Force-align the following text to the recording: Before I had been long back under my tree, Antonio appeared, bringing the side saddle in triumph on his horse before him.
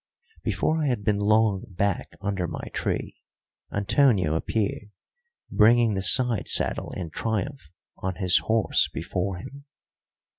Before 0.41 0.83
I 0.83 0.87
had 0.87 1.03
been 1.03 1.19
long 1.19 1.63
back 1.69 2.15
under 2.21 2.47
my 2.47 2.69
tree, 2.73 3.21
Antonio 3.71 4.33
appeared, 4.33 4.89
bringing 5.51 5.93
the 5.93 6.01
side 6.01 6.47
saddle 6.47 6.91
in 6.93 7.11
triumph 7.11 7.69
on 7.97 8.15
his 8.15 8.39
horse 8.39 8.87
before 8.87 9.37
him. 9.37 9.65